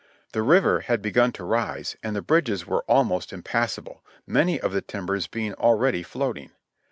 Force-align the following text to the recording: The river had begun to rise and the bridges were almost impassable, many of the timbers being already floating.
The 0.31 0.41
river 0.41 0.79
had 0.79 1.03
begun 1.03 1.31
to 1.33 1.43
rise 1.43 1.95
and 2.01 2.15
the 2.15 2.23
bridges 2.23 2.65
were 2.65 2.83
almost 2.87 3.31
impassable, 3.31 4.03
many 4.25 4.59
of 4.59 4.71
the 4.71 4.81
timbers 4.81 5.27
being 5.27 5.53
already 5.53 6.01
floating. 6.01 6.49